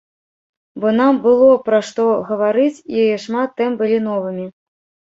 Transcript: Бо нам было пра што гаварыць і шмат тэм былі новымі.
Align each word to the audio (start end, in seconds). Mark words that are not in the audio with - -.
Бо 0.85 0.93
нам 0.99 1.19
было 1.25 1.51
пра 1.69 1.83
што 1.91 2.07
гаварыць 2.31 2.83
і 2.99 3.07
шмат 3.29 3.49
тэм 3.63 3.81
былі 3.87 4.05
новымі. 4.11 4.53